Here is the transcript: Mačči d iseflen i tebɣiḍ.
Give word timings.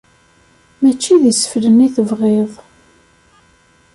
Mačči 0.81 1.15
d 1.21 1.23
iseflen 1.31 1.85
i 1.85 1.87
tebɣiḍ. 1.95 2.51